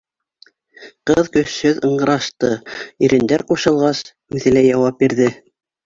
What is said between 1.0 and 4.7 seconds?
Ҡыҙ көсһөҙ ыңғырашты, ирендәр ҡушылғас, үҙе лә